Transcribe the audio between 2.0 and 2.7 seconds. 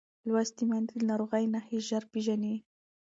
پېژني.